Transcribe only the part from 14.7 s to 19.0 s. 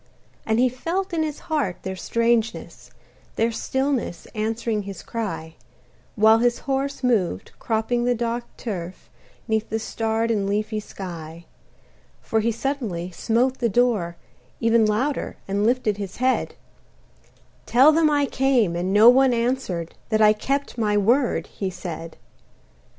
Louder, and lifted his head: "Tell them I came, and